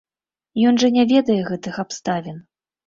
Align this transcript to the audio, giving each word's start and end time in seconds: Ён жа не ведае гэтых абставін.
Ён 0.71 0.81
жа 0.83 0.91
не 0.97 1.03
ведае 1.13 1.39
гэтых 1.51 1.79
абставін. 1.87 2.45